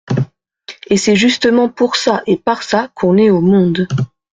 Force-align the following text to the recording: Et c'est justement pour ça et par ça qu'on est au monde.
Et 0.89 0.97
c'est 0.97 1.15
justement 1.15 1.69
pour 1.69 1.95
ça 1.95 2.23
et 2.25 2.35
par 2.35 2.63
ça 2.63 2.89
qu'on 2.95 3.17
est 3.19 3.29
au 3.29 3.39
monde. 3.39 3.87